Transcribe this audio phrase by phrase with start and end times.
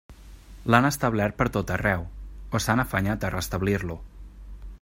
[0.75, 2.07] L'han establert pertot arreu,
[2.59, 4.01] o s'han afanyat a restablir-lo.